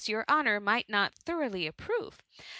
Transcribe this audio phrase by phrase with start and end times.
[0.09, 2.17] your honour might not thoroughly approve.